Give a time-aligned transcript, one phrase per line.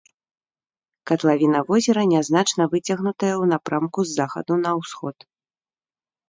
[1.09, 5.17] Катлавіна возера нязначна выцягнутая ў напрамку з захаду на ўсход.